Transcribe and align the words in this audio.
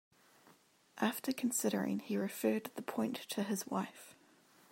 After 0.97 1.31
considering, 1.31 1.99
he 1.99 2.17
referred 2.17 2.71
the 2.73 2.81
point 2.81 3.17
to 3.29 3.43
his 3.43 3.67
wife. 3.67 4.15